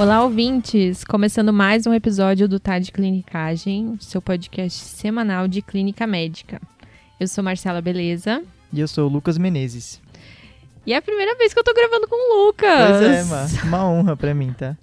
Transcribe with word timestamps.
Olá, 0.00 0.24
ouvintes! 0.24 1.04
Começando 1.04 1.52
mais 1.52 1.86
um 1.86 1.92
episódio 1.92 2.48
do 2.48 2.58
Tá 2.58 2.78
de 2.78 2.90
Clinicagem, 2.90 3.98
seu 4.00 4.22
podcast 4.22 4.78
semanal 4.82 5.46
de 5.46 5.60
clínica 5.60 6.06
médica. 6.06 6.58
Eu 7.20 7.28
sou 7.28 7.44
Marcela 7.44 7.82
Beleza. 7.82 8.42
E 8.72 8.80
eu 8.80 8.88
sou 8.88 9.06
o 9.06 9.12
Lucas 9.12 9.36
Menezes. 9.36 10.00
E 10.86 10.94
é 10.94 10.96
a 10.96 11.02
primeira 11.02 11.36
vez 11.36 11.52
que 11.52 11.60
eu 11.60 11.62
tô 11.62 11.74
gravando 11.74 12.08
com 12.08 12.16
o 12.16 12.46
Lucas. 12.46 12.88
Pois 12.88 13.02
é, 13.02 13.24
Ma, 13.24 13.46
uma 13.64 13.90
honra 13.90 14.16
pra 14.16 14.32
mim, 14.32 14.54
tá? 14.56 14.74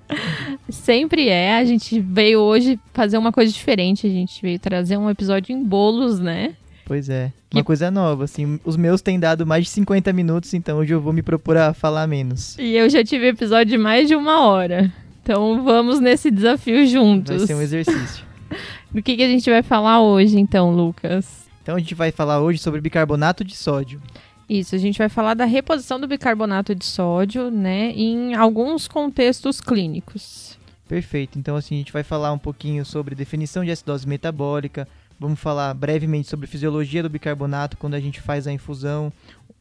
Sempre 0.70 1.29
é. 1.29 1.57
A 1.57 1.65
gente 1.65 2.00
veio 2.00 2.39
hoje 2.39 2.79
fazer 2.93 3.18
uma 3.18 3.32
coisa 3.32 3.52
diferente. 3.52 4.06
A 4.06 4.11
gente 4.11 4.39
veio 4.39 4.60
trazer 4.60 4.97
um 4.97 5.10
episódio 5.10 5.52
em 5.52 5.64
bolos, 5.64 6.20
né? 6.20 6.54
Pois 6.86 7.10
é. 7.10 7.34
Uma 7.52 7.64
coisa 7.64 7.89
nova, 7.89 8.25
assim. 8.25 8.60
Os 8.64 8.78
meus 8.78 9.02
têm 9.02 9.20
dado 9.20 9.47
mais 9.47 9.64
de 9.64 9.71
50 9.71 10.14
minutos, 10.14 10.54
então 10.54 10.78
hoje 10.78 10.93
eu 10.93 11.02
vou 11.02 11.11
me 11.11 11.24
propor 11.24 11.57
a 11.57 11.74
falar 11.74 12.06
menos. 12.06 12.56
E 12.60 12.75
eu 12.75 12.88
já 12.88 13.04
tive 13.04 13.29
episódio 13.29 13.71
de 13.71 13.78
mais 13.79 14.07
de 14.07 14.15
uma 14.15 14.46
hora. 14.46 14.93
Então 15.28 15.62
vamos 15.62 16.00
nesse 16.00 16.32
desafio 16.32 16.88
juntos. 16.88 17.40
Vai 17.40 17.48
ser 17.48 17.56
um 17.56 17.62
exercício. 17.62 18.26
Do 18.90 19.04
que, 19.04 19.18
que 19.18 19.24
a 19.24 19.28
gente 19.28 19.50
vai 19.50 19.62
falar 19.62 20.02
hoje, 20.02 20.40
então, 20.40 20.74
Lucas? 20.74 21.50
Então 21.62 21.76
a 21.76 21.80
gente 21.80 21.94
vai 21.94 22.14
falar 22.14 22.40
hoje 22.40 22.60
sobre 22.60 22.80
bicarbonato 22.80 23.44
de 23.44 23.54
sódio. 23.54 24.02
Isso, 24.50 24.74
a 24.74 24.78
gente 24.78 24.98
vai 24.98 25.10
falar 25.10 25.34
da 25.34 25.44
reposição 25.44 26.00
do 26.00 26.08
bicarbonato 26.08 26.74
de 26.74 26.86
sódio, 26.86 27.52
né, 27.52 27.92
em 27.92 28.36
alguns 28.36 28.88
contextos 28.88 29.60
clínicos. 29.60 30.58
Perfeito. 30.88 31.38
Então, 31.38 31.58
assim, 31.58 31.75
a 31.75 31.80
gente 31.80 31.92
vai 31.92 32.03
falar 32.03 32.31
um 32.31 32.39
pouquinho 32.39 32.86
sobre 32.86 33.14
definição 33.14 33.66
de 33.66 33.72
acidose 33.72 34.08
metabólica, 34.08 34.88
vamos 35.20 35.42
falar 35.42 35.73
brevemente 35.73 36.30
sobre 36.30 36.48
fisiologia 36.48 37.03
do 37.03 37.09
bicarbonato 37.09 37.75
quando 37.75 37.95
a 37.95 38.00
gente 38.00 38.22
faz 38.22 38.48
a 38.48 38.53
infusão, 38.53 39.12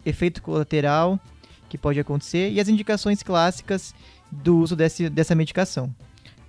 efeito 0.04 0.40
colateral 0.40 1.18
que 1.68 1.76
pode 1.76 1.98
acontecer 1.98 2.52
e 2.52 2.60
as 2.60 2.68
indicações 2.68 3.20
clássicas 3.24 3.92
do 4.30 4.58
uso 4.58 4.76
desse, 4.76 5.08
dessa 5.08 5.34
medicação. 5.34 5.94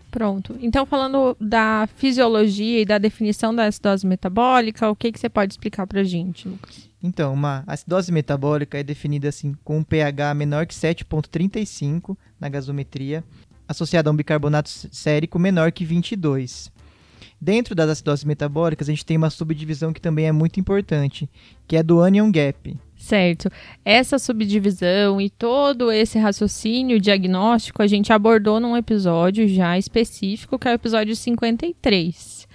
Pronto. 0.09 0.57
Então, 0.61 0.85
falando 0.85 1.35
da 1.39 1.87
fisiologia 1.95 2.81
e 2.81 2.85
da 2.85 2.97
definição 2.97 3.53
da 3.53 3.65
acidose 3.65 4.07
metabólica, 4.07 4.89
o 4.89 4.95
que, 4.95 5.11
que 5.11 5.19
você 5.19 5.29
pode 5.29 5.53
explicar 5.53 5.85
pra 5.85 6.03
gente, 6.03 6.47
Lucas? 6.47 6.89
Então, 7.03 7.33
uma 7.33 7.63
acidose 7.67 8.11
metabólica 8.11 8.79
é 8.79 8.83
definida 8.83 9.29
assim 9.29 9.55
com 9.63 9.77
um 9.77 9.83
pH 9.83 10.33
menor 10.33 10.65
que 10.65 10.73
7,35 10.73 12.17
na 12.39 12.49
gasometria, 12.49 13.23
associada 13.67 14.09
a 14.09 14.13
um 14.13 14.15
bicarbonato 14.15 14.69
sérico 14.69 15.37
menor 15.37 15.71
que 15.71 15.85
22. 15.85 16.71
Dentro 17.39 17.75
das 17.75 17.89
acidoses 17.89 18.23
metabólicas, 18.23 18.89
a 18.89 18.91
gente 18.91 19.05
tem 19.05 19.17
uma 19.17 19.29
subdivisão 19.29 19.93
que 19.93 20.01
também 20.01 20.25
é 20.25 20.31
muito 20.31 20.59
importante, 20.59 21.29
que 21.67 21.77
é 21.77 21.83
do 21.83 22.01
anion 22.01 22.31
gap. 22.31 22.75
Certo. 22.97 23.49
Essa 23.85 24.19
subdivisão 24.19 25.21
e 25.21 25.29
todo 25.29 25.91
esse 25.91 26.17
raciocínio 26.17 26.99
diagnóstico 26.99 27.81
a 27.81 27.87
gente 27.87 28.11
abordou 28.11 28.59
num 28.59 28.75
episódio 28.75 29.47
já 29.47 29.77
específico, 29.77 30.57
que 30.57 30.67
é 30.67 30.71
o 30.71 30.75
episódio 30.75 31.15
53. 31.15 32.47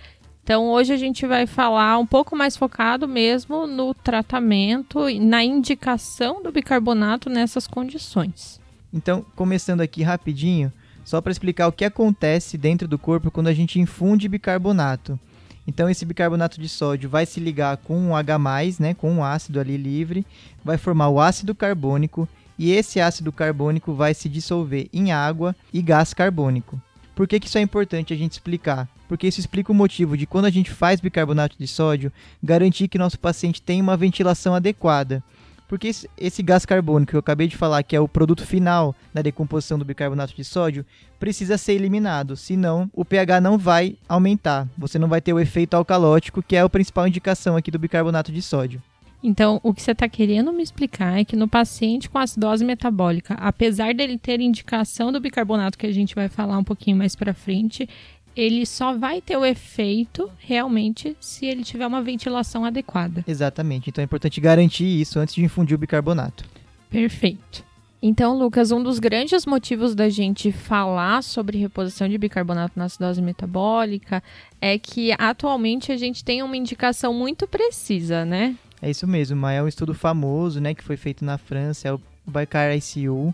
Então, 0.45 0.69
hoje 0.69 0.93
a 0.93 0.97
gente 0.97 1.25
vai 1.25 1.47
falar 1.47 1.97
um 1.99 2.07
pouco 2.07 2.35
mais 2.35 2.57
focado 2.57 3.07
mesmo 3.07 3.67
no 3.67 3.95
tratamento 3.95 5.09
e 5.09 5.21
na 5.21 5.45
indicação 5.45 6.43
do 6.43 6.51
bicarbonato 6.51 7.31
nessas 7.31 7.69
condições. 7.69 8.61
Então, 8.93 9.25
começando 9.37 9.81
aqui 9.81 10.03
rapidinho, 10.03 10.73
só 11.05 11.21
para 11.21 11.31
explicar 11.31 11.69
o 11.69 11.73
que 11.73 11.85
acontece 11.85 12.59
dentro 12.59 12.89
do 12.89 12.99
corpo 12.99 13.31
quando 13.31 13.47
a 13.47 13.55
gente 13.55 13.79
infunde 13.79 14.29
bicarbonato. 14.29 15.19
Então 15.67 15.89
esse 15.89 16.05
bicarbonato 16.05 16.61
de 16.61 16.69
sódio 16.69 17.09
vai 17.09 17.25
se 17.25 17.39
ligar 17.39 17.77
com 17.77 17.99
um 17.99 18.17
H+, 18.17 18.39
né, 18.81 18.95
com 18.95 19.13
um 19.13 19.25
ácido 19.25 19.61
ali 19.61 19.77
livre, 19.77 20.27
vai 20.65 20.77
formar 20.77 21.09
o 21.09 21.21
ácido 21.21 21.55
carbônico 21.55 22.29
e 22.59 22.73
esse 22.73 23.01
ácido 23.01 23.33
carbônico 23.33 23.93
vai 23.95 24.15
se 24.15 24.29
dissolver 24.29 24.89
em 24.93 25.13
água 25.13 25.55
e 25.73 25.81
gás 25.81 26.13
carbônico. 26.13 26.81
Por 27.15 27.29
que, 27.29 27.39
que 27.39 27.47
isso 27.47 27.59
é 27.59 27.61
importante 27.61 28.13
a 28.13 28.17
gente 28.17 28.33
explicar? 28.33 28.89
Porque 29.09 29.27
isso 29.27 29.41
explica 29.41 29.71
o 29.71 29.75
motivo 29.75 30.17
de 30.17 30.27
quando 30.27 30.47
a 30.47 30.51
gente 30.51 30.71
faz 30.71 31.01
bicarbonato 31.01 31.57
de 31.59 31.67
sódio, 31.67 32.11
garantir 32.43 32.89
que 32.89 32.99
nosso 32.99 33.19
paciente 33.19 33.61
tenha 33.61 33.83
uma 33.83 33.97
ventilação 33.97 34.55
adequada. 34.55 35.23
Porque 35.73 35.91
esse, 36.19 36.43
gás 36.43 36.67
carbônico 36.67 37.13
que 37.13 37.17
eu 37.17 37.21
acabei 37.21 37.49
de 37.49 37.57
falar, 37.57 37.83
que 37.83 37.97
é 37.97 37.99
o 37.99 38.07
produto 38.07 38.45
final 38.45 38.95
da 39.15 39.23
decomposição 39.23 39.79
do 39.79 39.87
bicarbonato 39.87 40.37
de 40.37 40.45
sódio, 40.45 40.85
precisa 41.19 41.57
ser 41.57 41.73
eliminado, 41.73 42.37
senão 42.37 42.91
o 42.93 43.07
pH 43.07 43.41
não 43.41 43.57
vai 43.57 43.97
aumentar. 44.07 44.69
Você 44.77 44.99
não 44.99 45.09
vai 45.09 45.23
ter 45.23 45.33
o 45.33 45.41
efeito 45.41 45.73
alcalótico, 45.73 46.43
que 46.43 46.57
é 46.57 46.61
a 46.61 46.69
principal 46.69 47.09
indicação 47.09 47.57
aqui 47.57 47.71
do 47.71 47.79
bicarbonato 47.79 48.31
de 48.31 48.43
sódio. 48.43 48.83
Então, 49.23 49.61
o 49.63 49.73
que 49.73 49.81
você 49.81 49.93
está 49.93 50.07
querendo 50.07 50.53
me 50.53 50.63
explicar 50.63 51.19
é 51.19 51.25
que 51.25 51.37
no 51.37 51.49
paciente 51.49 52.11
com 52.11 52.19
acidose 52.19 52.67
metabólica, 52.67 53.33
apesar 53.41 53.95
dele 53.95 54.19
ter 54.19 54.41
indicação 54.41 55.11
do 55.11 55.21
bicarbonato, 55.21 55.79
que 55.79 55.87
a 55.87 55.93
gente 55.93 56.15
vai 56.15 56.29
falar 56.29 56.59
um 56.59 56.65
pouquinho 56.65 56.99
mais 56.99 57.17
para 57.17 57.33
frente, 57.33 57.89
ele 58.37 58.65
só 58.67 58.97
vai 58.97 59.21
ter 59.21 59.37
o 59.37 59.45
efeito 59.45 60.31
realmente 60.39 61.17
se 61.21 61.47
ele 61.47 61.63
tiver 61.63 61.87
uma 61.87 62.03
ventilação 62.03 62.65
adequada. 62.65 63.25
Exatamente. 63.27 63.91
Então 63.91 64.03
é 64.03 64.05
importante 64.05 64.41
garantir 64.41 65.01
isso 65.01 65.19
antes 65.19 65.35
de 65.35 65.45
infundir 65.45 65.75
o 65.75 65.79
bicarbonato. 65.79 66.45
Perfeito. 66.91 67.65
Então, 68.05 68.37
Lucas, 68.37 68.73
um 68.73 68.83
dos 68.83 68.99
grandes 68.99 69.47
motivos 69.47 69.95
da 69.95 70.09
gente 70.09 70.51
falar 70.51 71.23
sobre 71.23 71.57
reposição 71.57 72.09
de 72.09 72.19
bicarbonato 72.19 72.77
na 72.77 72.87
acidose 72.87 73.23
metabólica 73.23 74.21
é 74.61 74.77
que 74.77 75.13
atualmente 75.17 75.93
a 75.93 75.97
gente 75.97 76.25
tem 76.25 76.43
uma 76.43 76.57
indicação 76.57 77.15
muito 77.15 77.47
precisa, 77.47 78.25
né? 78.25 78.57
É 78.83 78.91
isso 78.91 79.07
mesmo, 79.07 79.37
mas 79.37 79.57
é 79.57 79.63
um 79.63 79.69
estudo 79.69 79.95
famoso, 79.95 80.61
né, 80.61 80.75
que 80.75 80.83
foi 80.83 80.97
feito 80.97 81.25
na 81.25 81.39
França, 81.39 81.87
é 81.87 81.93
o 81.93 82.01
Bicar 82.27 82.77
ICU. 82.77 83.33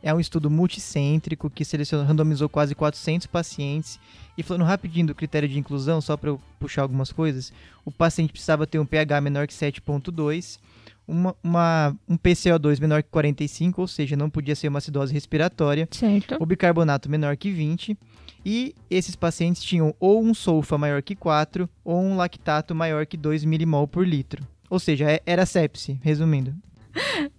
É 0.00 0.14
um 0.14 0.20
estudo 0.20 0.48
multicêntrico 0.48 1.50
que 1.50 1.64
selecionou, 1.64 2.06
randomizou 2.06 2.48
quase 2.48 2.72
400 2.72 3.26
pacientes 3.26 3.98
e 4.36 4.42
falando 4.42 4.64
rapidinho 4.64 5.06
do 5.08 5.14
critério 5.14 5.48
de 5.48 5.58
inclusão, 5.58 6.00
só 6.00 6.16
para 6.16 6.30
eu 6.30 6.40
puxar 6.58 6.82
algumas 6.82 7.12
coisas, 7.12 7.52
o 7.84 7.90
paciente 7.90 8.32
precisava 8.32 8.66
ter 8.66 8.78
um 8.78 8.86
pH 8.86 9.20
menor 9.20 9.46
que 9.46 9.54
7,2, 9.54 10.58
uma, 11.06 11.36
uma, 11.42 11.96
um 12.08 12.16
PCO2 12.16 12.80
menor 12.80 13.02
que 13.02 13.10
45, 13.10 13.80
ou 13.80 13.86
seja, 13.86 14.16
não 14.16 14.30
podia 14.30 14.54
ser 14.54 14.68
uma 14.68 14.78
acidose 14.78 15.12
respiratória, 15.12 15.88
certo. 15.90 16.36
o 16.40 16.46
bicarbonato 16.46 17.10
menor 17.10 17.36
que 17.36 17.50
20, 17.50 17.96
e 18.44 18.74
esses 18.90 19.16
pacientes 19.16 19.62
tinham 19.62 19.94
ou 19.98 20.22
um 20.22 20.34
sulfa 20.34 20.76
maior 20.76 21.02
que 21.02 21.14
4 21.14 21.68
ou 21.84 22.00
um 22.00 22.16
lactato 22.16 22.74
maior 22.74 23.06
que 23.06 23.16
2 23.16 23.44
milimol 23.44 23.88
por 23.88 24.06
litro. 24.06 24.46
Ou 24.68 24.78
seja, 24.78 25.10
é, 25.10 25.22
era 25.24 25.46
sepse, 25.46 25.98
resumindo. 26.02 26.54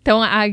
Então, 0.02 0.22
a 0.22 0.44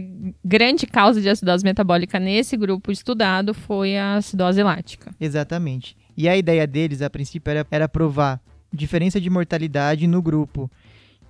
grande 0.45 0.87
causa 0.87 1.21
de 1.21 1.29
acidose 1.29 1.65
metabólica 1.65 2.19
nesse 2.19 2.57
grupo 2.57 2.91
estudado 2.91 3.53
foi 3.53 3.97
a 3.99 4.17
acidose 4.17 4.63
lática. 4.63 5.15
Exatamente. 5.21 5.97
E 6.17 6.29
a 6.29 6.37
ideia 6.37 6.67
deles, 6.67 7.03
a 7.03 7.11
princípio, 7.11 7.51
era, 7.51 7.67
era 7.71 7.89
provar 7.89 8.41
diferença 8.73 9.21
de 9.21 9.29
mortalidade 9.29 10.07
no 10.07 10.23
grupo 10.23 10.71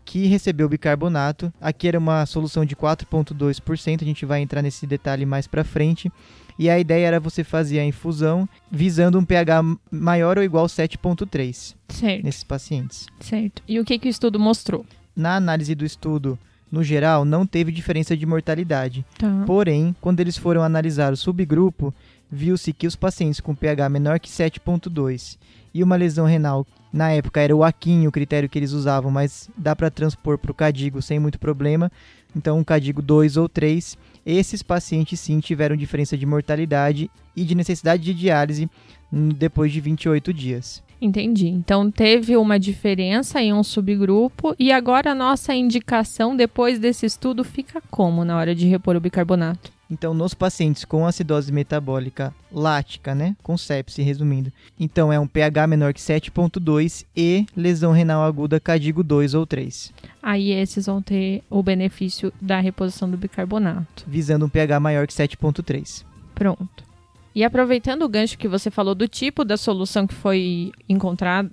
que 0.04 0.26
recebeu 0.26 0.68
bicarbonato. 0.68 1.52
Aqui 1.60 1.88
era 1.88 1.98
uma 1.98 2.26
solução 2.26 2.64
de 2.64 2.76
4,2%, 2.76 4.02
a 4.02 4.04
gente 4.04 4.26
vai 4.26 4.40
entrar 4.40 4.62
nesse 4.62 4.86
detalhe 4.86 5.24
mais 5.24 5.46
para 5.46 5.64
frente. 5.64 6.10
E 6.58 6.68
a 6.68 6.78
ideia 6.78 7.06
era 7.06 7.20
você 7.20 7.42
fazer 7.42 7.78
a 7.78 7.84
infusão 7.84 8.48
visando 8.70 9.18
um 9.18 9.24
pH 9.24 9.62
maior 9.90 10.38
ou 10.38 10.44
igual 10.44 10.66
a 10.66 10.68
7,3 10.68 11.74
nesses 12.22 12.44
pacientes. 12.44 13.06
Certo. 13.20 13.62
E 13.66 13.80
o 13.80 13.84
que, 13.84 13.98
que 13.98 14.08
o 14.08 14.10
estudo 14.10 14.38
mostrou? 14.38 14.84
Na 15.16 15.36
análise 15.36 15.74
do 15.74 15.84
estudo, 15.84 16.38
no 16.72 16.82
geral, 16.82 17.22
não 17.26 17.46
teve 17.46 17.70
diferença 17.70 18.16
de 18.16 18.24
mortalidade. 18.24 19.04
Tá. 19.18 19.44
Porém, 19.46 19.94
quando 20.00 20.20
eles 20.20 20.38
foram 20.38 20.62
analisar 20.62 21.12
o 21.12 21.16
subgrupo, 21.16 21.92
viu-se 22.30 22.72
que 22.72 22.86
os 22.86 22.96
pacientes 22.96 23.40
com 23.40 23.54
pH 23.54 23.90
menor 23.90 24.18
que 24.18 24.30
7.2 24.30 25.36
e 25.74 25.82
uma 25.82 25.96
lesão 25.96 26.24
renal, 26.24 26.66
na 26.90 27.10
época 27.10 27.40
era 27.40 27.54
o 27.54 27.62
aquinho 27.62 28.08
o 28.08 28.12
critério 28.12 28.48
que 28.48 28.58
eles 28.58 28.72
usavam, 28.72 29.10
mas 29.10 29.50
dá 29.56 29.76
para 29.76 29.90
transpor 29.90 30.38
para 30.38 30.50
o 30.50 30.54
cadigo 30.54 31.00
sem 31.02 31.18
muito 31.18 31.38
problema, 31.38 31.92
então 32.34 32.58
um 32.58 32.64
cadigo 32.64 33.02
2 33.02 33.36
ou 33.36 33.48
3, 33.48 33.96
esses 34.24 34.62
pacientes 34.62 35.20
sim 35.20 35.40
tiveram 35.40 35.76
diferença 35.76 36.16
de 36.16 36.24
mortalidade 36.24 37.10
e 37.36 37.44
de 37.44 37.54
necessidade 37.54 38.02
de 38.02 38.14
diálise 38.14 38.68
depois 39.10 39.72
de 39.72 39.80
28 39.80 40.32
dias. 40.32 40.82
Entendi. 41.02 41.48
Então 41.48 41.90
teve 41.90 42.36
uma 42.36 42.60
diferença 42.60 43.42
em 43.42 43.52
um 43.52 43.64
subgrupo 43.64 44.54
e 44.56 44.70
agora 44.70 45.10
a 45.10 45.14
nossa 45.16 45.52
indicação 45.52 46.36
depois 46.36 46.78
desse 46.78 47.04
estudo 47.04 47.42
fica 47.42 47.82
como 47.90 48.24
na 48.24 48.36
hora 48.36 48.54
de 48.54 48.68
repor 48.68 48.94
o 48.94 49.00
bicarbonato? 49.00 49.72
Então, 49.90 50.14
nos 50.14 50.32
pacientes 50.32 50.86
com 50.86 51.04
acidose 51.04 51.52
metabólica 51.52 52.34
lática, 52.50 53.14
né, 53.14 53.36
com 53.42 53.58
sepse, 53.58 54.00
resumindo, 54.00 54.50
então 54.80 55.12
é 55.12 55.20
um 55.20 55.26
pH 55.26 55.66
menor 55.66 55.92
que 55.92 56.00
7.2 56.00 57.04
e 57.14 57.44
lesão 57.54 57.92
renal 57.92 58.22
aguda 58.22 58.58
cadigo 58.58 59.02
2 59.02 59.34
ou 59.34 59.44
3. 59.44 59.92
Aí 60.22 60.50
esses 60.50 60.86
vão 60.86 61.02
ter 61.02 61.42
o 61.50 61.62
benefício 61.62 62.32
da 62.40 62.58
reposição 62.58 63.10
do 63.10 63.18
bicarbonato. 63.18 64.04
Visando 64.06 64.46
um 64.46 64.48
pH 64.48 64.80
maior 64.80 65.06
que 65.06 65.12
7.3. 65.12 66.04
Pronto. 66.34 66.91
E 67.34 67.44
aproveitando 67.44 68.02
o 68.02 68.08
gancho 68.08 68.38
que 68.38 68.48
você 68.48 68.70
falou 68.70 68.94
do 68.94 69.08
tipo 69.08 69.44
da 69.44 69.56
solução 69.56 70.06
que 70.06 70.14
foi 70.14 70.70
encontrada, 70.88 71.50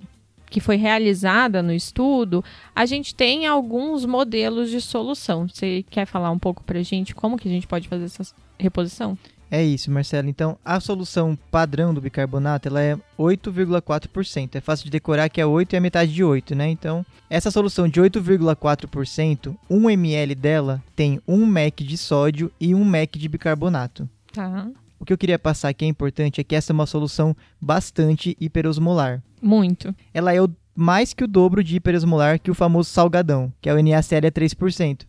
que 0.50 0.60
foi 0.60 0.76
realizada 0.76 1.62
no 1.62 1.72
estudo, 1.72 2.44
a 2.74 2.84
gente 2.84 3.14
tem 3.14 3.46
alguns 3.46 4.04
modelos 4.04 4.68
de 4.70 4.80
solução. 4.80 5.48
Você 5.48 5.84
quer 5.88 6.06
falar 6.06 6.30
um 6.30 6.38
pouco 6.38 6.62
para 6.64 6.80
a 6.80 6.82
gente 6.82 7.14
como 7.14 7.38
que 7.38 7.48
a 7.48 7.52
gente 7.52 7.66
pode 7.66 7.88
fazer 7.88 8.04
essa 8.04 8.24
reposição? 8.58 9.16
É 9.50 9.64
isso, 9.64 9.90
Marcelo. 9.90 10.28
Então, 10.28 10.56
a 10.64 10.78
solução 10.78 11.36
padrão 11.50 11.92
do 11.92 12.00
bicarbonato 12.00 12.68
ela 12.68 12.80
é 12.80 12.96
8,4%. 13.18 14.54
É 14.54 14.60
fácil 14.60 14.84
de 14.84 14.90
decorar 14.90 15.28
que 15.28 15.40
é 15.40 15.46
8 15.46 15.72
e 15.72 15.76
a 15.76 15.80
metade 15.80 16.12
de 16.12 16.22
8, 16.22 16.54
né? 16.54 16.68
Então, 16.68 17.04
essa 17.28 17.50
solução 17.50 17.88
de 17.88 18.00
8,4%, 18.00 19.56
1 19.68 19.90
ml 19.90 20.34
dela 20.36 20.82
tem 20.94 21.20
1 21.26 21.46
mEq 21.46 21.82
de 21.82 21.98
sódio 21.98 22.52
e 22.60 22.74
1 22.74 22.84
mEq 22.84 23.18
de 23.18 23.28
bicarbonato. 23.28 24.08
Tá. 24.32 24.68
O 25.00 25.04
que 25.04 25.12
eu 25.12 25.18
queria 25.18 25.38
passar 25.38 25.72
que 25.72 25.84
é 25.84 25.88
importante 25.88 26.40
é 26.40 26.44
que 26.44 26.54
essa 26.54 26.72
é 26.72 26.74
uma 26.74 26.86
solução 26.86 27.34
bastante 27.58 28.36
hiperosmolar. 28.38 29.22
Muito. 29.40 29.94
Ela 30.12 30.34
é 30.34 30.42
o, 30.42 30.50
mais 30.76 31.14
que 31.14 31.24
o 31.24 31.28
dobro 31.28 31.64
de 31.64 31.76
hiperosmolar 31.76 32.38
que 32.38 32.50
o 32.50 32.54
famoso 32.54 32.90
salgadão, 32.90 33.50
que 33.62 33.70
é 33.70 33.74
o 33.74 33.82
NaCl 33.82 34.26
é 34.26 34.30
3%. 34.30 35.06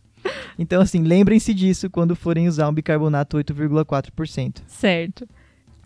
Então, 0.58 0.80
assim, 0.80 1.02
lembrem-se 1.02 1.52
disso 1.52 1.90
quando 1.90 2.16
forem 2.16 2.48
usar 2.48 2.68
um 2.68 2.72
bicarbonato 2.72 3.36
8,4%. 3.36 4.62
Certo. 4.66 5.28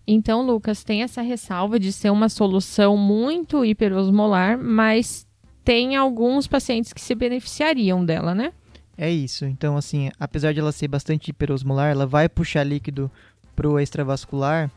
Então, 0.06 0.46
Lucas, 0.46 0.84
tem 0.84 1.02
essa 1.02 1.20
ressalva 1.20 1.80
de 1.80 1.92
ser 1.92 2.10
uma 2.10 2.28
solução 2.28 2.96
muito 2.96 3.64
hiperosmolar, 3.64 4.56
mas 4.56 5.26
tem 5.64 5.96
alguns 5.96 6.46
pacientes 6.46 6.92
que 6.92 7.00
se 7.00 7.14
beneficiariam 7.14 8.04
dela, 8.04 8.34
né? 8.34 8.52
É 8.96 9.10
isso. 9.10 9.44
Então, 9.44 9.76
assim, 9.76 10.10
apesar 10.18 10.52
de 10.52 10.60
ela 10.60 10.72
ser 10.72 10.88
bastante 10.88 11.28
hiperosmolar, 11.28 11.90
ela 11.90 12.06
vai 12.06 12.28
puxar 12.28 12.64
líquido 12.64 13.10
pro 13.56 13.80
extravascular, 13.80 14.70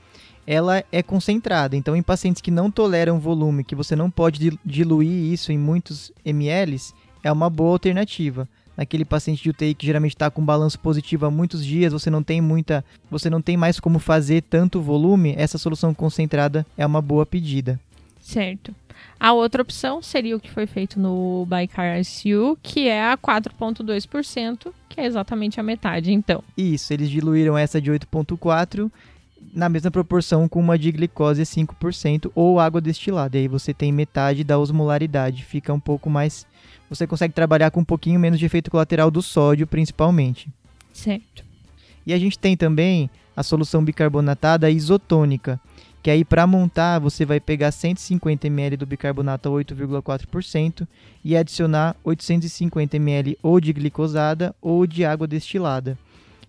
ela 0.47 0.83
é 0.91 1.03
concentrada. 1.03 1.75
Então, 1.75 1.95
em 1.95 2.01
pacientes 2.01 2.41
que 2.41 2.49
não 2.49 2.71
toleram 2.71 3.19
volume, 3.19 3.63
que 3.63 3.75
você 3.75 3.95
não 3.95 4.09
pode 4.09 4.57
diluir 4.65 5.31
isso 5.31 5.51
em 5.51 5.57
muitos 5.59 6.11
ml, 6.25 6.77
é 7.23 7.31
uma 7.31 7.49
boa 7.49 7.73
alternativa 7.73 8.47
naquele 8.75 9.03
paciente 9.03 9.43
de 9.43 9.49
UTI 9.49 9.75
que 9.75 9.85
geralmente 9.85 10.15
está 10.15 10.31
com 10.31 10.43
balanço 10.43 10.79
positivo 10.79 11.25
há 11.25 11.29
muitos 11.29 11.65
dias, 11.65 11.91
você 11.91 12.09
não 12.09 12.23
tem 12.23 12.39
muita, 12.39 12.83
você 13.11 13.29
não 13.29 13.41
tem 13.41 13.57
mais 13.57 13.77
como 13.77 13.99
fazer 13.99 14.41
tanto 14.41 14.81
volume, 14.81 15.35
essa 15.37 15.57
solução 15.57 15.93
concentrada 15.93 16.65
é 16.77 16.85
uma 16.85 17.01
boa 17.01 17.25
pedida. 17.25 17.77
Certo. 18.29 18.75
A 19.19 19.33
outra 19.33 19.63
opção 19.63 20.03
seria 20.03 20.35
o 20.35 20.39
que 20.39 20.51
foi 20.51 20.67
feito 20.67 20.99
no 20.99 21.47
Bicar 21.47 21.99
ICU, 21.99 22.59
que 22.61 22.87
é 22.87 23.11
a 23.11 23.17
4,2%, 23.17 24.71
que 24.87 25.01
é 25.01 25.05
exatamente 25.07 25.59
a 25.59 25.63
metade, 25.63 26.13
então. 26.13 26.43
Isso, 26.55 26.93
eles 26.93 27.09
diluíram 27.09 27.57
essa 27.57 27.81
de 27.81 27.91
8,4% 27.91 28.91
na 29.51 29.67
mesma 29.67 29.89
proporção 29.89 30.47
com 30.47 30.59
uma 30.59 30.77
de 30.77 30.91
glicose 30.91 31.41
5% 31.41 32.31
ou 32.35 32.59
água 32.59 32.79
destilada. 32.79 33.35
E 33.35 33.41
aí 33.41 33.47
você 33.47 33.73
tem 33.73 33.91
metade 33.91 34.43
da 34.43 34.59
osmolaridade, 34.59 35.43
fica 35.43 35.73
um 35.73 35.79
pouco 35.79 36.07
mais 36.07 36.45
você 36.87 37.07
consegue 37.07 37.33
trabalhar 37.33 37.71
com 37.71 37.79
um 37.79 37.85
pouquinho 37.85 38.19
menos 38.19 38.37
de 38.39 38.45
efeito 38.45 38.69
colateral 38.69 39.09
do 39.09 39.21
sódio, 39.21 39.65
principalmente. 39.65 40.49
Certo. 40.93 41.43
E 42.05 42.13
a 42.13 42.17
gente 42.17 42.37
tem 42.37 42.55
também 42.55 43.09
a 43.35 43.43
solução 43.43 43.83
bicarbonatada 43.83 44.69
isotônica, 44.69 45.59
que 46.01 46.09
aí 46.09 46.23
para 46.23 46.47
montar 46.47 46.99
você 46.99 47.25
vai 47.25 47.39
pegar 47.39 47.71
150 47.71 48.47
ml 48.47 48.77
do 48.77 48.85
bicarbonato 48.85 49.49
a 49.49 49.51
8,4% 49.51 50.87
e 51.23 51.35
adicionar 51.35 51.95
850 52.03 52.97
ml 52.97 53.37
ou 53.43 53.59
de 53.59 53.73
glicosada 53.73 54.55
ou 54.61 54.87
de 54.87 55.03
água 55.03 55.27
destilada. 55.27 55.97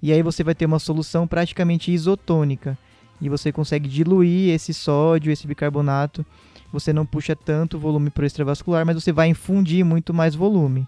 E 0.03 0.13
aí 0.13 0.23
você 0.23 0.43
vai 0.43 0.55
ter 0.55 0.67
uma 0.67 0.79
solução 0.79 1.27
praticamente 1.27 1.93
isotônica 1.93 2.79
e 3.21 3.29
você 3.29 3.53
consegue 3.53 3.89
diluir 3.89 4.55
esse 4.55 4.73
sódio, 4.73 5.33
esse 5.33 5.47
bicarbonato 5.47 6.25
você 6.73 6.93
não 6.93 7.05
puxa 7.05 7.35
tanto 7.35 7.79
volume 7.79 8.11
para 8.11 8.23
o 8.23 8.27
extravascular, 8.27 8.87
mas 8.87 8.95
você 8.95 9.13
vai 9.13 9.29
infundir 9.29 9.85
muito 9.85 10.15
mais 10.15 10.35
volume. 10.35 10.87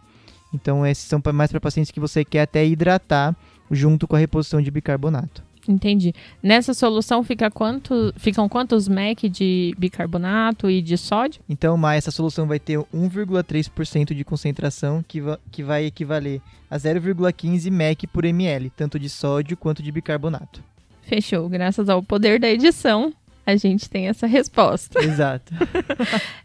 Então, 0.54 0.86
esses 0.86 1.04
são 1.04 1.20
mais 1.32 1.50
para 1.50 1.60
pacientes 1.60 1.90
que 1.90 2.00
você 2.00 2.24
quer 2.24 2.42
até 2.42 2.64
hidratar 2.64 3.34
junto 3.70 4.06
com 4.06 4.14
a 4.14 4.18
reposição 4.18 4.60
de 4.60 4.70
bicarbonato. 4.70 5.42
Entendi. 5.68 6.14
Nessa 6.42 6.74
solução 6.74 7.22
fica 7.22 7.50
quanto, 7.50 8.12
ficam 8.16 8.48
quantos 8.48 8.88
mEq 8.88 9.28
de 9.28 9.74
bicarbonato 9.78 10.70
e 10.70 10.82
de 10.82 10.96
sódio? 10.96 11.42
Então, 11.48 11.76
mas 11.76 11.98
essa 11.98 12.10
solução 12.10 12.46
vai 12.46 12.58
ter 12.58 12.78
1,3% 12.78 14.14
de 14.14 14.24
concentração, 14.24 15.04
que, 15.06 15.20
va 15.20 15.38
que 15.50 15.62
vai 15.62 15.86
equivaler 15.86 16.40
a 16.70 16.76
0,15 16.76 17.70
mEq 17.70 18.06
por 18.06 18.24
ml, 18.24 18.70
tanto 18.70 18.98
de 18.98 19.08
sódio 19.08 19.56
quanto 19.56 19.82
de 19.82 19.92
bicarbonato. 19.92 20.62
Fechou. 21.02 21.48
Graças 21.48 21.88
ao 21.88 22.02
poder 22.02 22.40
da 22.40 22.48
edição, 22.48 23.12
a 23.44 23.56
gente 23.56 23.90
tem 23.90 24.08
essa 24.08 24.26
resposta. 24.26 25.00
Exato. 25.02 25.52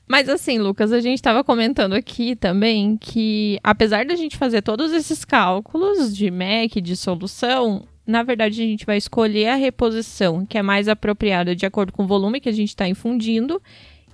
Mas 0.07 0.27
assim, 0.27 0.57
Lucas, 0.59 0.91
a 0.91 0.99
gente 0.99 1.15
estava 1.15 1.43
comentando 1.43 1.93
aqui 1.93 2.35
também 2.35 2.97
que, 2.97 3.59
apesar 3.63 4.05
da 4.05 4.15
gente 4.15 4.37
fazer 4.37 4.61
todos 4.61 4.91
esses 4.91 5.23
cálculos 5.23 6.15
de 6.15 6.29
MEC, 6.31 6.81
de 6.81 6.95
solução, 6.95 7.85
na 8.07 8.23
verdade 8.23 8.61
a 8.61 8.65
gente 8.65 8.85
vai 8.85 8.97
escolher 8.97 9.49
a 9.49 9.55
reposição 9.55 10.45
que 10.45 10.57
é 10.57 10.61
mais 10.61 10.87
apropriada 10.87 11.55
de 11.55 11.65
acordo 11.65 11.91
com 11.91 12.03
o 12.03 12.07
volume 12.07 12.39
que 12.39 12.49
a 12.49 12.53
gente 12.53 12.69
está 12.69 12.87
infundindo 12.87 13.61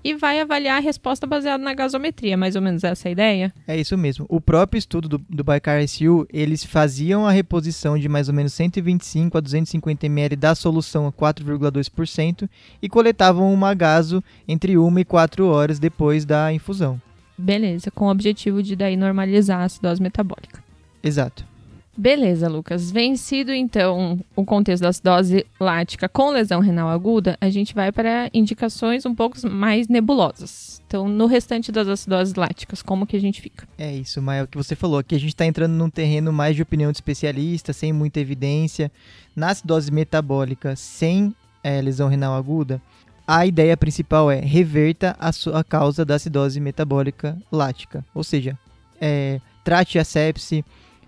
e 0.04 0.13
vai 0.13 0.42
avaliar 0.42 0.78
a 0.78 0.81
resposta 0.81 1.25
baseada 1.25 1.63
na 1.63 1.74
gasometria, 1.74 2.36
mais 2.36 2.56
ou 2.56 2.62
menos 2.62 2.84
essa 2.84 3.07
é 3.07 3.10
a 3.10 3.12
ideia? 3.12 3.54
É 3.66 3.80
isso 3.80 3.98
mesmo. 3.98 4.25
O 4.28 4.42
próprio 4.42 4.78
estudo 4.78 5.07
do, 5.07 5.18
do 5.18 5.44
Bicar 5.44 5.81
SU, 5.88 6.28
eles 6.31 6.63
faziam 6.63 7.25
a 7.25 7.31
reposição 7.31 7.98
de 7.98 8.10
mais 8.10 8.28
ou 8.28 8.34
menos 8.34 8.54
125 8.54 9.38
a 9.38 9.42
250 9.42 10.06
ml 10.06 10.36
da 10.36 10.56
solução 10.56 11.07
a 11.07 11.12
4,2% 11.12 12.50
e 12.81 12.89
coletavam 12.89 13.54
uma 13.54 13.74
gaso 13.74 14.22
entre 14.46 14.78
1 14.78 15.00
e 15.00 15.06
4 15.06 15.48
horas 15.48 15.80
depois 15.80 16.25
da 16.25 16.51
infusão. 16.51 17.01
Beleza, 17.38 17.89
com 17.89 18.06
o 18.06 18.12
objetivo 18.12 18.62
de 18.62 18.75
daí 18.75 18.98
normalizar 18.98 19.62
a 19.62 19.63
acidose 19.63 20.01
metabólica. 20.01 20.62
Exato. 21.01 21.52
Beleza, 21.95 22.48
Lucas. 22.50 22.90
Vencido 22.90 23.54
então 23.54 24.19
o 24.36 24.44
contexto 24.44 24.84
da 24.84 24.90
acidose 24.90 25.45
lática 25.60 26.10
com 26.10 26.31
lesão 26.31 26.60
renal 26.60 26.90
aguda, 26.90 27.38
a 27.40 27.50
gente 27.50 27.74
vai 27.74 27.92
para 27.92 28.30
indicações 28.34 29.06
um 29.06 29.13
pouco 29.13 29.38
mais 29.48 29.88
nebulosas. 29.88 30.81
Então, 30.88 31.07
no 31.07 31.28
restante 31.28 31.72
das 31.72 31.88
acidoses 31.88 32.34
láticas, 32.34 32.81
como 32.81 33.06
que 33.06 33.16
a 33.16 33.22
gente 33.22 33.42
fica? 33.42 33.68
É 33.78 33.94
isso, 33.94 34.22
Maia, 34.22 34.42
é 34.42 34.44
o 34.44 34.48
que 34.48 34.57
você 34.57 34.75
falou, 34.75 35.00
aqui 35.00 35.16
a 35.16 35.19
gente 35.19 35.30
está 35.30 35.45
entrando 35.45 35.74
num 35.74 35.90
terreno 35.90 36.31
mais 36.34 36.56
de 36.56 36.62
opinião 36.62 36.92
de 36.92 36.98
especialista, 36.98 37.74
sem 37.74 37.94
muita 37.94 38.19
evidência. 38.19 38.92
Na 39.36 39.50
acidose 39.50 39.92
metabólica 39.92 40.75
sem 40.75 41.34
é, 41.63 41.81
lesão 41.81 42.10
renal 42.10 42.36
aguda, 42.36 42.81
a 43.25 43.46
ideia 43.46 43.78
principal 43.78 44.30
é 44.30 44.39
reverta 44.39 45.16
a 45.19 45.31
sua 45.31 45.63
causa 45.63 46.04
da 46.04 46.16
acidose 46.16 46.60
metabólica 46.60 47.38
lática, 47.51 48.04
ou 48.13 48.24
seja, 48.24 48.57
é, 49.00 49.39
trate 49.63 49.98
a 49.98 50.04
sepse, 50.04 50.63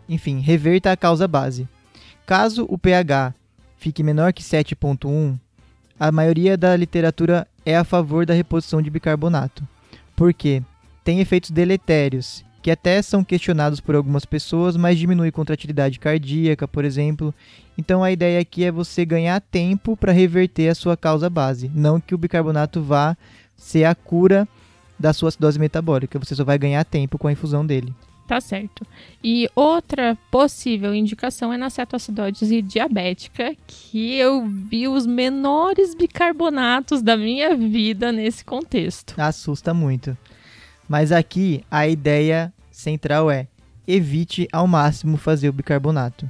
enfim, 0.07 0.40
reverta 0.40 0.92
a 0.92 0.97
causa 0.97 1.28
base. 1.28 1.68
Caso 2.26 2.66
o 2.69 2.78
pH 2.78 3.33
fique 3.78 4.02
menor 4.02 4.33
que 4.33 4.44
7.1, 4.44 5.38
a 6.00 6.12
maioria 6.12 6.57
da 6.57 6.76
literatura 6.76 7.47
é 7.66 7.76
a 7.76 7.83
favor 7.83 8.26
da 8.26 8.33
reposição 8.33 8.81
de 8.81 8.90
bicarbonato. 8.90 9.68
Por 10.16 10.33
quê? 10.33 10.62
Tem 11.04 11.19
efeitos 11.19 11.52
deletérios, 11.52 12.44
que 12.62 12.71
até 12.71 13.02
são 13.02 13.24
questionados 13.24 13.80
por 13.80 13.95
algumas 13.95 14.26
pessoas, 14.26 14.76
mas 14.76 14.97
diminui 14.97 15.31
contratilidade 15.31 16.00
cardíaca, 16.00 16.68
por 16.68 16.83
exemplo. 16.83 17.33
Então 17.78 18.04
a 18.04 18.12
ideia 18.12 18.40
aqui 18.40 18.64
é 18.64 18.71
você 18.71 19.06
ganhar 19.06 19.40
tempo 19.40 19.95
para 19.95 20.12
reverter 20.12 20.69
a 20.69 20.76
sua 20.76 20.97
causa 20.97 21.30
base, 21.30 21.69
não 21.76 22.02
que 22.02 22.16
o 22.16 22.18
bicarbonato 22.18 22.81
vá 22.81 23.16
ser 23.56 23.83
a 23.83 23.94
cura 23.94 24.47
da 24.97 25.14
sua 25.14 25.30
acidose 25.30 25.59
metabólica, 25.59 26.18
você 26.18 26.33
só 26.33 26.44
vai 26.44 26.57
ganhar 26.57 26.83
tempo 26.85 27.18
com 27.18 27.28
a 27.28 27.31
infusão 27.31 27.66
dele. 27.66 27.94
Tá 28.28 28.42
certo. 28.42 28.86
E 29.24 29.48
outra 29.56 30.18
possível 30.32 30.96
indicação 30.96 31.54
é 31.54 31.58
na 31.58 31.70
cetoacidose 31.70 32.62
diabética, 32.62 33.56
que 33.68 34.16
eu 34.16 34.48
vi 34.48 34.88
os 34.88 35.06
menores 35.06 35.94
bicarbonatos 35.94 37.04
da 37.04 37.16
minha 37.16 37.56
vida 37.56 38.12
nesse 38.12 38.44
contexto. 38.44 39.14
Assusta 39.18 39.74
muito. 39.76 40.18
Mas 40.90 41.12
aqui 41.12 41.64
a 41.70 41.88
ideia 41.88 42.52
central 42.72 43.30
é 43.30 43.48
evite 43.88 44.48
ao 44.52 44.66
máximo 44.66 45.18
fazer 45.18 45.50
o 45.50 45.54
bicarbonato. 45.54 46.30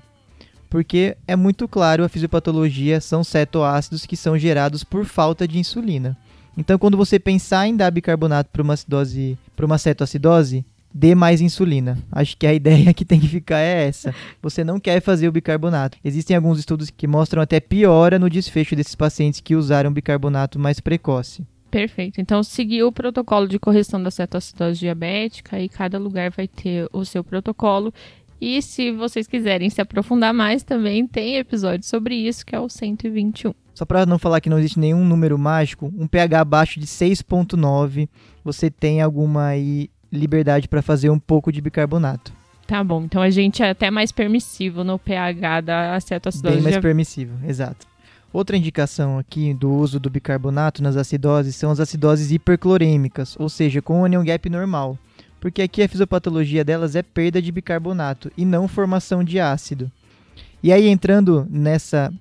Porque 0.70 1.16
é 1.26 1.36
muito 1.38 1.68
claro 1.68 2.04
a 2.04 2.10
fisiopatologia 2.10 3.00
são 3.00 3.24
cetoácidos 3.24 4.06
que 4.06 4.18
são 4.18 4.38
gerados 4.38 4.84
por 4.84 5.06
falta 5.06 5.48
de 5.48 5.58
insulina. 5.58 6.18
Então, 6.58 6.78
quando 6.78 6.98
você 6.98 7.18
pensar 7.18 7.68
em 7.68 7.76
dar 7.76 7.92
bicarbonato 7.92 8.50
para 8.52 8.62
uma 8.62 8.74
acidose, 8.74 9.38
para 9.56 9.66
uma 9.66 9.78
cetoacidose, 9.78 10.66
dê 10.98 11.14
mais 11.14 11.42
insulina. 11.42 11.98
Acho 12.10 12.38
que 12.38 12.48
a 12.48 12.54
ideia 12.56 12.94
que 12.94 13.04
tem 13.04 13.20
que 13.20 13.28
ficar 13.28 13.60
é 13.60 13.88
essa. 13.88 14.16
Você 14.42 14.64
não 14.64 14.80
quer 14.80 15.02
fazer 15.02 15.28
o 15.28 15.32
bicarbonato. 15.32 15.98
Existem 16.02 16.38
alguns 16.38 16.58
estudos 16.58 16.90
que 16.90 17.06
mostram 17.06 17.42
até 17.42 17.60
piora 17.60 18.18
no 18.18 18.30
desfecho 18.30 18.78
desses 18.78 18.96
pacientes 18.96 19.42
que 19.42 19.56
usaram 19.56 19.92
bicarbonato 19.92 20.58
mais 20.58 20.80
precoce. 20.80 21.46
Perfeito. 21.70 22.22
Então, 22.22 22.42
seguir 22.42 22.84
o 22.84 22.92
protocolo 22.92 23.50
de 23.50 23.60
correção 23.60 24.02
da 24.02 24.10
cetoacidose 24.10 24.80
diabética 24.80 25.60
e 25.60 25.68
cada 25.68 25.98
lugar 25.98 26.32
vai 26.32 26.48
ter 26.48 26.88
o 26.94 27.04
seu 27.04 27.22
protocolo. 27.22 27.94
E 28.40 28.62
se 28.62 28.92
vocês 28.92 29.28
quiserem 29.28 29.70
se 29.70 29.82
aprofundar 29.82 30.34
mais, 30.34 30.64
também 30.64 31.06
tem 31.06 31.36
episódio 31.36 31.86
sobre 31.86 32.16
isso, 32.16 32.46
que 32.46 32.56
é 32.56 32.60
o 32.60 32.70
121. 32.70 33.54
Só 33.74 33.84
para 33.86 34.06
não 34.06 34.18
falar 34.18 34.40
que 34.40 34.50
não 34.50 34.58
existe 34.58 34.80
nenhum 34.80 35.04
número 35.04 35.38
mágico, 35.38 35.92
um 35.98 36.08
pH 36.08 36.40
abaixo 36.40 36.80
de 36.80 36.86
6.9, 36.86 38.08
você 38.42 38.72
tem 38.72 39.02
alguma 39.02 39.48
aí 39.48 39.90
liberdade 40.16 40.68
para 40.68 40.82
fazer 40.82 41.10
um 41.10 41.20
pouco 41.20 41.52
de 41.52 41.62
bicarbonato. 41.62 42.34
Tá 42.68 42.84
bom, 42.84 43.04
então 43.04 43.22
a 43.22 43.30
gente 43.30 43.62
é 43.62 43.70
até 43.70 43.92
mais 43.92 44.12
permissivo 44.12 44.84
no 44.84 44.98
pH 44.98 45.62
da 45.62 45.96
acetoacidose. 45.96 46.56
Bem 46.56 46.64
mais 46.64 46.78
permissivo, 46.78 47.38
exato. 47.48 47.86
Outra 48.34 48.58
indicação 48.58 49.20
aqui 49.20 49.54
do 49.54 49.72
uso 49.72 50.00
do 50.00 50.10
bicarbonato 50.10 50.82
nas 50.82 50.98
acidoses 50.98 51.56
são 51.56 51.72
as 51.72 51.80
acidoses 51.80 52.32
hiperclorêmicas, 52.32 53.36
ou 53.40 53.48
seja, 53.48 53.82
com 53.82 54.02
onion 54.02 54.26
gap 54.26 54.50
normal, 54.50 54.98
porque 55.40 55.62
aqui 55.62 55.84
a 55.84 55.88
fisiopatologia 55.88 56.66
delas 56.66 56.96
é 56.96 57.04
perda 57.04 57.42
de 57.42 57.52
bicarbonato 57.52 58.32
e 58.36 58.44
não 58.44 58.68
formação 58.68 59.24
de 59.24 59.40
ácido. 59.40 59.92
E 60.62 60.74
aí 60.74 60.88
entrando 60.88 61.48
nessa 61.50 62.12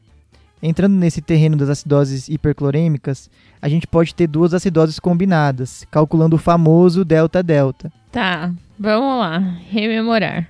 entrando 0.67 0.95
nesse 0.95 1.21
terreno 1.21 1.59
das 1.59 1.69
acidoses 1.69 2.27
hiperclorêmicas, 2.27 3.31
a 3.61 3.69
gente 3.69 3.87
pode 3.87 4.15
ter 4.15 4.27
duas 4.27 4.55
acidoses 4.55 4.99
combinadas, 4.99 5.87
calculando 5.91 6.37
o 6.37 6.39
famoso 6.39 7.05
delta 7.05 7.43
delta. 7.43 7.93
Tá, 8.11 8.51
vamos 8.79 9.19
lá, 9.21 9.39
rememorar. 9.71 10.49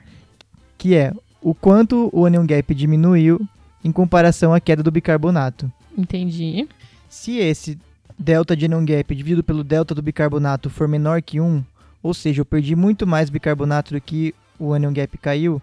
Que 0.79 0.95
é 0.95 1.13
o 1.43 1.53
quanto 1.53 2.11
o 2.13 2.25
anion 2.25 2.47
gap 2.47 2.73
diminuiu 2.73 3.41
em 3.83 3.91
comparação 3.91 4.55
à 4.55 4.61
queda 4.61 4.85
do 4.85 4.91
bicarbonato. 4.93 5.71
Entendi. 5.99 6.69
Se 7.09 7.39
esse 7.39 7.77
delta 8.17 8.57
de 8.57 8.67
anion 8.67 8.85
gap 8.85 9.13
dividido 9.13 9.43
pelo 9.43 9.65
delta 9.65 9.97
do 9.97 10.03
bicarbonato 10.03 10.71
for 10.71 10.87
menor 10.87 11.23
que 11.23 11.41
1, 11.41 11.65
ou 12.01 12.15
seja, 12.15 12.41
eu 12.41 12.47
perdi 12.47 12.77
muito 12.77 13.05
mais 13.05 13.29
bicarbonato 13.31 13.93
do 13.93 14.01
que 14.01 14.33
o 14.61 14.73
anion 14.75 14.93
gap 14.93 15.19
caiu, 15.19 15.61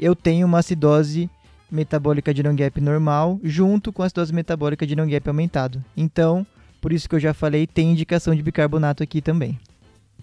eu 0.00 0.16
tenho 0.16 0.48
uma 0.48 0.58
acidose 0.58 1.30
metabólica 1.70 2.32
de 2.32 2.42
non-gap 2.42 2.80
normal 2.80 3.40
junto 3.42 3.92
com 3.92 4.02
a 4.02 4.06
acidose 4.06 4.32
metabólica 4.32 4.86
de 4.86 4.96
non-gap 4.96 5.28
aumentado. 5.28 5.84
Então, 5.96 6.46
por 6.80 6.92
isso 6.92 7.08
que 7.08 7.14
eu 7.14 7.20
já 7.20 7.34
falei, 7.34 7.66
tem 7.66 7.92
indicação 7.92 8.34
de 8.34 8.42
bicarbonato 8.42 9.02
aqui 9.02 9.20
também. 9.20 9.58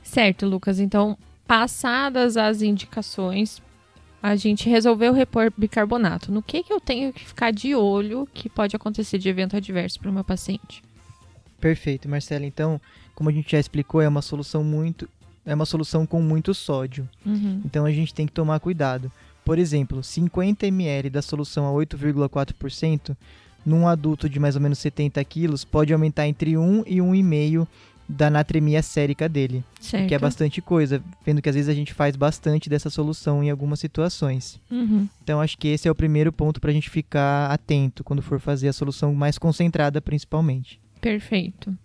Certo, 0.01 0.45
Lucas. 0.45 0.79
Então, 0.79 1.17
passadas 1.47 2.37
as 2.37 2.61
indicações, 2.61 3.61
a 4.21 4.35
gente 4.35 4.69
resolveu 4.69 5.13
repor 5.13 5.51
bicarbonato. 5.55 6.31
No 6.31 6.41
que, 6.41 6.63
que 6.63 6.73
eu 6.73 6.79
tenho 6.79 7.13
que 7.13 7.25
ficar 7.25 7.51
de 7.51 7.75
olho 7.75 8.27
que 8.33 8.49
pode 8.49 8.75
acontecer 8.75 9.17
de 9.17 9.29
evento 9.29 9.55
adverso 9.55 9.99
para 9.99 10.09
o 10.09 10.13
meu 10.13 10.23
paciente? 10.23 10.83
Perfeito, 11.59 12.09
Marcela. 12.09 12.45
Então, 12.45 12.79
como 13.13 13.29
a 13.29 13.33
gente 13.33 13.51
já 13.51 13.59
explicou, 13.59 14.01
é 14.01 14.07
uma 14.07 14.21
solução 14.21 14.63
muito 14.63 15.07
é 15.45 15.53
uma 15.53 15.65
solução 15.65 16.05
com 16.05 16.21
muito 16.21 16.53
sódio. 16.53 17.07
Uhum. 17.25 17.61
Então 17.63 17.85
a 17.85 17.91
gente 17.91 18.13
tem 18.13 18.25
que 18.25 18.33
tomar 18.33 18.59
cuidado. 18.59 19.11
Por 19.45 19.59
exemplo, 19.59 20.03
50 20.03 20.65
ml 20.65 21.09
da 21.09 21.21
solução 21.21 21.67
a 21.67 21.71
8,4% 21.71 23.15
num 23.65 23.87
adulto 23.87 24.27
de 24.27 24.39
mais 24.39 24.55
ou 24.55 24.61
menos 24.61 24.79
70 24.79 25.23
quilos 25.23 25.63
pode 25.63 25.93
aumentar 25.93 26.27
entre 26.27 26.57
1 26.57 26.83
e 26.85 26.97
1,5 26.97 27.67
da 28.07 28.29
natremia 28.29 28.83
sérica 28.83 29.27
dele, 29.27 29.63
Certo. 29.79 30.07
que 30.07 30.13
é 30.13 30.19
bastante 30.19 30.61
coisa, 30.61 31.01
vendo 31.25 31.41
que 31.41 31.49
às 31.49 31.55
vezes 31.55 31.69
a 31.69 31.73
gente 31.73 31.91
faz 31.91 32.15
bastante 32.15 32.69
dessa 32.69 32.89
solução 32.89 33.43
em 33.43 33.49
algumas 33.49 33.79
situações. 33.79 34.59
Uhum. 34.69 35.07
Então 35.23 35.41
acho 35.41 35.57
que 35.57 35.67
esse 35.69 35.87
é 35.87 35.91
o 35.91 35.95
primeiro 35.95 36.31
ponto 36.31 36.61
para 36.61 36.69
a 36.69 36.73
gente 36.73 36.89
ficar 36.89 37.51
atento 37.51 38.03
quando 38.03 38.21
for 38.21 38.39
fazer 38.39 38.67
a 38.67 38.73
solução 38.73 39.13
mais 39.15 39.39
concentrada, 39.39 39.99
principalmente. 40.01 40.79
Perfeito. 41.01 41.75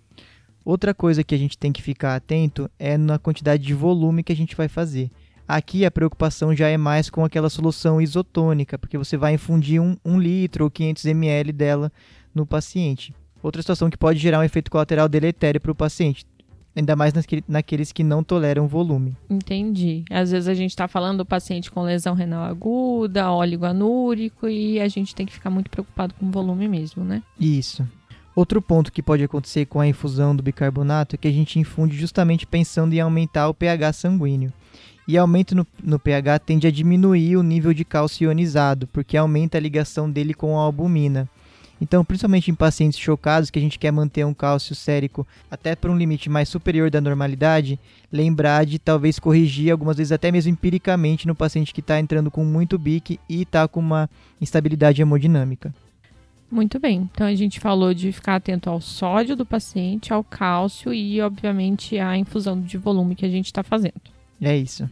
Outra 0.62 0.92
coisa 0.92 1.24
que 1.24 1.34
a 1.34 1.38
gente 1.38 1.56
tem 1.56 1.72
que 1.72 1.82
ficar 1.82 2.14
atento 2.14 2.70
é 2.78 2.98
na 2.98 3.18
quantidade 3.18 3.64
de 3.64 3.72
volume 3.72 4.22
que 4.22 4.32
a 4.32 4.36
gente 4.36 4.54
vai 4.54 4.68
fazer. 4.68 5.10
Aqui 5.52 5.84
a 5.84 5.90
preocupação 5.90 6.54
já 6.54 6.68
é 6.68 6.76
mais 6.76 7.10
com 7.10 7.24
aquela 7.24 7.50
solução 7.50 8.00
isotônica, 8.00 8.78
porque 8.78 8.96
você 8.96 9.16
vai 9.16 9.34
infundir 9.34 9.80
um, 9.80 9.96
um 10.04 10.18
litro 10.20 10.62
ou 10.64 10.70
500 10.70 11.04
ml 11.06 11.52
dela 11.52 11.90
no 12.34 12.46
paciente. 12.46 13.12
Outra 13.42 13.60
situação 13.60 13.90
que 13.90 13.96
pode 13.96 14.18
gerar 14.20 14.38
um 14.38 14.44
efeito 14.44 14.70
colateral 14.70 15.08
deletério 15.08 15.60
para 15.60 15.72
o 15.72 15.74
paciente, 15.74 16.24
ainda 16.76 16.94
mais 16.94 17.12
naquele- 17.12 17.42
naqueles 17.48 17.90
que 17.90 18.04
não 18.04 18.22
toleram 18.22 18.68
volume. 18.68 19.16
Entendi. 19.28 20.04
Às 20.08 20.30
vezes 20.30 20.46
a 20.46 20.54
gente 20.54 20.70
está 20.70 20.86
falando 20.86 21.18
do 21.18 21.26
paciente 21.26 21.68
com 21.68 21.82
lesão 21.82 22.14
renal 22.14 22.44
aguda, 22.44 23.30
óleo 23.32 23.64
anúrico 23.64 24.46
e 24.48 24.78
a 24.78 24.86
gente 24.86 25.14
tem 25.16 25.26
que 25.26 25.32
ficar 25.32 25.50
muito 25.50 25.68
preocupado 25.68 26.14
com 26.14 26.26
o 26.26 26.30
volume 26.30 26.68
mesmo, 26.68 27.02
né? 27.02 27.22
Isso. 27.40 27.84
Outro 28.36 28.62
ponto 28.62 28.92
que 28.92 29.02
pode 29.02 29.24
acontecer 29.24 29.66
com 29.66 29.80
a 29.80 29.86
infusão 29.88 30.36
do 30.36 30.42
bicarbonato 30.44 31.16
é 31.16 31.18
que 31.18 31.26
a 31.26 31.32
gente 31.32 31.58
infunde 31.58 31.96
justamente 31.96 32.46
pensando 32.46 32.92
em 32.94 33.00
aumentar 33.00 33.48
o 33.48 33.54
pH 33.54 33.92
sanguíneo. 33.94 34.52
E 35.10 35.18
aumento 35.18 35.56
no, 35.56 35.66
no 35.82 35.98
pH 35.98 36.38
tende 36.38 36.68
a 36.68 36.70
diminuir 36.70 37.36
o 37.36 37.42
nível 37.42 37.74
de 37.74 37.84
cálcio 37.84 38.26
ionizado, 38.26 38.86
porque 38.86 39.16
aumenta 39.16 39.58
a 39.58 39.60
ligação 39.60 40.08
dele 40.08 40.32
com 40.32 40.56
a 40.56 40.62
albumina. 40.62 41.28
Então, 41.80 42.04
principalmente 42.04 42.48
em 42.48 42.54
pacientes 42.54 42.96
chocados, 42.96 43.50
que 43.50 43.58
a 43.58 43.62
gente 43.62 43.76
quer 43.76 43.90
manter 43.90 44.24
um 44.24 44.32
cálcio 44.32 44.72
sérico 44.72 45.26
até 45.50 45.74
para 45.74 45.90
um 45.90 45.98
limite 45.98 46.30
mais 46.30 46.48
superior 46.48 46.92
da 46.92 47.00
normalidade, 47.00 47.76
lembrar 48.12 48.64
de 48.64 48.78
talvez 48.78 49.18
corrigir, 49.18 49.72
algumas 49.72 49.96
vezes 49.96 50.12
até 50.12 50.30
mesmo 50.30 50.52
empiricamente, 50.52 51.26
no 51.26 51.34
paciente 51.34 51.74
que 51.74 51.80
está 51.80 51.98
entrando 51.98 52.30
com 52.30 52.44
muito 52.44 52.78
bique 52.78 53.18
e 53.28 53.42
está 53.42 53.66
com 53.66 53.80
uma 53.80 54.08
instabilidade 54.40 55.02
hemodinâmica. 55.02 55.74
Muito 56.48 56.78
bem. 56.78 57.10
Então 57.12 57.26
a 57.26 57.34
gente 57.34 57.58
falou 57.58 57.92
de 57.92 58.12
ficar 58.12 58.36
atento 58.36 58.70
ao 58.70 58.80
sódio 58.80 59.34
do 59.34 59.44
paciente, 59.44 60.12
ao 60.12 60.22
cálcio 60.22 60.94
e, 60.94 61.20
obviamente, 61.20 61.98
à 61.98 62.16
infusão 62.16 62.60
de 62.60 62.78
volume 62.78 63.16
que 63.16 63.26
a 63.26 63.28
gente 63.28 63.46
está 63.46 63.64
fazendo. 63.64 64.00
É 64.40 64.56
isso. 64.56 64.88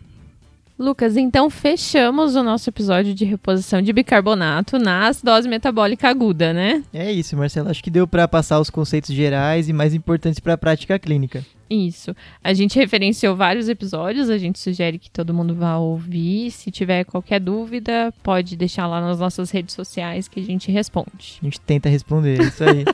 Lucas, 0.79 1.17
então 1.17 1.51
fechamos 1.51 2.37
o 2.37 2.43
nosso 2.43 2.71
episódio 2.71 3.13
de 3.13 3.25
reposição 3.25 3.83
de 3.83 3.93
bicarbonato 3.93 4.79
na 4.79 5.09
acidose 5.09 5.49
metabólica 5.49 6.09
aguda, 6.09 6.53
né? 6.53 6.85
É 6.95 7.11
isso, 7.11 7.37
Marcelo. 7.37 7.69
Acho 7.69 7.83
que 7.83 7.91
deu 7.91 8.07
para 8.07 8.29
passar 8.29 8.61
os 8.61 8.71
conceitos 8.71 9.13
gerais 9.13 9.69
e 9.69 9.73
mais 9.73 9.93
importantes 9.93 10.39
para 10.39 10.53
a 10.53 10.59
prática 10.59 10.97
clínica. 10.97 11.45
Isso. 11.69 12.17
A 12.43 12.55
gente 12.55 12.79
referenciou 12.79 13.37
vários 13.37 13.69
episódios, 13.69 14.31
a 14.31 14.39
gente 14.39 14.59
sugere 14.59 14.99
que 14.99 15.11
todo 15.11 15.35
mundo 15.35 15.55
vá 15.55 15.77
ouvir. 15.77 16.51
Se 16.51 16.71
tiver 16.71 17.05
qualquer 17.05 17.41
dúvida, 17.41 18.15
pode 18.23 18.57
deixar 18.57 18.87
lá 18.87 19.01
nas 19.01 19.19
nossas 19.19 19.51
redes 19.51 19.75
sociais 19.75 20.29
que 20.29 20.41
a 20.41 20.43
gente 20.43 20.71
responde. 20.71 21.39
A 21.43 21.45
gente 21.45 21.61
tenta 21.61 21.89
responder, 21.89 22.41
é 22.41 22.45
isso 22.45 22.65
aí. 22.65 22.85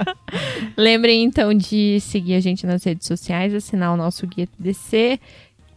Lembrem 0.76 1.22
então 1.22 1.54
de 1.54 2.00
seguir 2.00 2.34
a 2.34 2.40
gente 2.40 2.66
nas 2.66 2.82
redes 2.82 3.06
sociais, 3.06 3.54
assinar 3.54 3.92
o 3.92 3.96
nosso 3.96 4.26
guia 4.26 4.46
TDC 4.46 5.20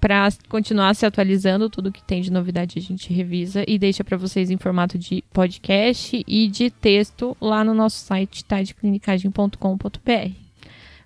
para 0.04 0.28
continuar 0.50 0.94
se 0.96 1.06
atualizando 1.06 1.70
tudo 1.70 1.90
que 1.90 2.04
tem 2.04 2.22
de 2.22 2.30
novidade 2.30 2.78
a 2.78 2.82
gente 2.82 3.14
revisa 3.14 3.64
e 3.66 3.80
deixa 3.80 4.04
para 4.04 4.18
vocês 4.18 4.52
em 4.52 4.58
formato 4.58 4.98
de 4.98 5.24
podcast 5.32 6.22
e 6.28 6.50
de 6.50 6.70
texto 6.70 7.38
lá 7.40 7.64
no 7.64 7.74
nosso 7.74 8.06
site 8.06 8.44
tadeclinicagem.com.br. 8.44 10.32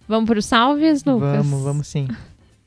Vamos 0.08 0.28
para 0.28 0.40
os 0.40 0.46
salves, 0.48 1.04
Lucas? 1.04 1.46
vamos, 1.46 1.64
vamos 1.64 1.88
sim. 1.88 2.08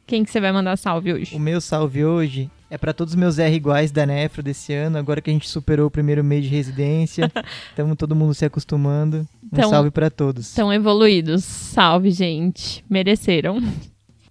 Quem 0.06 0.22
que 0.22 0.30
você 0.30 0.40
vai 0.40 0.52
mandar 0.52 0.76
salve 0.76 1.12
hoje? 1.12 1.34
O 1.34 1.40
meu 1.40 1.60
salve 1.60 2.04
hoje 2.04 2.48
é 2.70 2.78
para 2.78 2.92
todos 2.92 3.14
os 3.14 3.18
meus 3.18 3.40
R 3.40 3.56
iguais 3.56 3.90
da 3.90 4.06
Nefro 4.06 4.40
desse 4.40 4.72
ano, 4.72 4.98
agora 4.98 5.20
que 5.20 5.30
a 5.30 5.32
gente 5.32 5.48
superou 5.48 5.88
o 5.88 5.90
primeiro 5.90 6.22
mês 6.22 6.44
de 6.44 6.50
residência. 6.50 7.28
Estamos 7.70 7.96
todo 7.96 8.14
mundo 8.14 8.34
se 8.34 8.44
acostumando. 8.44 9.26
Um 9.42 9.48
Então- 9.52 9.68
salve 9.68 9.90
para 9.90 10.08
todos. 10.08 10.46
Estão 10.46 10.72
evoluídos. 10.72 11.42
Salve, 11.42 12.12
gente. 12.12 12.84
Mereceram. 12.88 13.60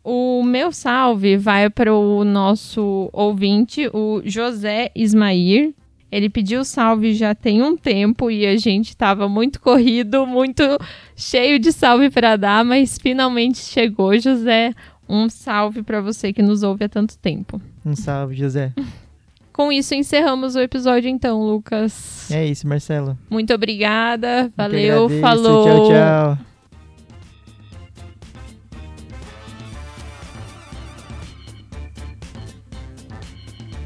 O 0.03 0.43
meu 0.43 0.71
salve 0.71 1.37
vai 1.37 1.69
para 1.69 1.93
o 1.93 2.23
nosso 2.23 3.09
ouvinte, 3.11 3.89
o 3.93 4.21
José 4.23 4.91
Ismair. 4.95 5.73
Ele 6.11 6.29
pediu 6.29 6.65
salve 6.65 7.13
já 7.13 7.35
tem 7.35 7.61
um 7.61 7.77
tempo 7.77 8.31
e 8.31 8.45
a 8.45 8.57
gente 8.57 8.89
estava 8.89 9.29
muito 9.29 9.61
corrido, 9.61 10.25
muito 10.25 10.63
cheio 11.15 11.59
de 11.59 11.71
salve 11.71 12.09
para 12.09 12.35
dar, 12.35 12.65
mas 12.65 12.97
finalmente 12.97 13.59
chegou, 13.59 14.17
José. 14.17 14.73
Um 15.07 15.29
salve 15.29 15.83
para 15.83 16.01
você 16.01 16.31
que 16.31 16.41
nos 16.41 16.63
ouve 16.63 16.85
há 16.85 16.89
tanto 16.89 17.17
tempo. 17.17 17.61
Um 17.85 17.95
salve, 17.95 18.35
José. 18.35 18.73
Com 19.51 19.73
isso 19.73 19.93
encerramos 19.93 20.55
o 20.55 20.61
episódio 20.61 21.09
então, 21.09 21.41
Lucas. 21.41 22.31
É 22.31 22.45
isso, 22.45 22.65
Marcelo. 22.65 23.17
Muito 23.29 23.53
obrigada. 23.53 24.49
Valeu, 24.55 25.05
agradeço. 25.05 25.21
falou. 25.21 25.65
Tchau, 25.65 25.89
tchau. 25.89 26.48